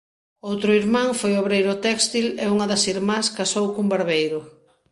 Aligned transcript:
Outro 0.49 0.69
irmán 0.81 1.09
foi 1.19 1.33
obreiro 1.35 1.73
téxtil 1.87 2.25
e 2.43 2.45
unha 2.53 2.69
das 2.71 2.83
irmás 2.93 3.25
casou 3.37 3.65
cun 3.73 3.87
barbeiro. 3.93 4.39